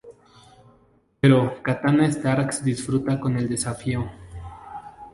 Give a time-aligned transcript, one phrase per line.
[1.19, 4.09] Pero Catana Starks disfruta con el desafío.